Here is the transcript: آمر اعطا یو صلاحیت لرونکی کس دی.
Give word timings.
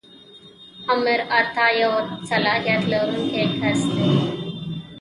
آمر 0.93 1.19
اعطا 1.37 1.67
یو 1.81 1.93
صلاحیت 2.29 2.81
لرونکی 2.91 3.43
کس 3.59 3.79
دی. 3.95 4.09